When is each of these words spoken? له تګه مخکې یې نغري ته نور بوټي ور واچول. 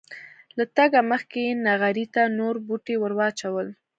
له 0.57 0.63
تګه 0.77 0.99
مخکې 1.11 1.39
یې 1.47 1.57
نغري 1.67 2.05
ته 2.13 2.21
نور 2.37 2.55
بوټي 2.67 2.95
ور 2.99 3.13
واچول. 3.17 3.67